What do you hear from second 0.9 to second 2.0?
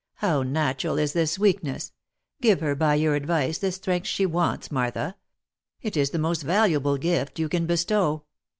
is this weakness!